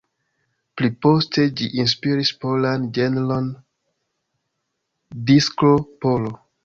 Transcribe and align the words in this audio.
Pli 0.79 0.87
poste 1.05 1.43
ĝi 1.59 1.67
inspiris 1.83 2.31
polan 2.45 2.87
ĝenron 2.97 3.51
disko-polo. 5.29 6.35